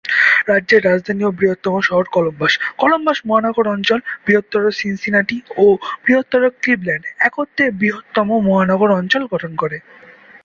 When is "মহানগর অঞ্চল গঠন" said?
8.47-9.51